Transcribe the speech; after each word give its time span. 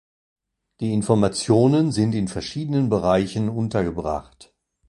Die 0.79 0.93
Informationen 0.93 1.91
sind 1.91 2.15
in 2.15 2.27
verschiedenen 2.27 2.89
Bereichen 2.89 3.49
untergebracht. 3.49 4.51